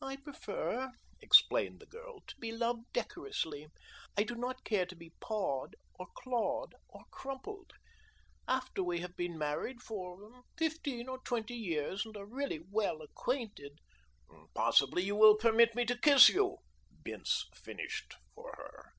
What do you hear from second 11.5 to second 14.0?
years and are really well acquainted"